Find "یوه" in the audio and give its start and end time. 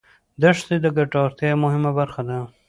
1.53-1.61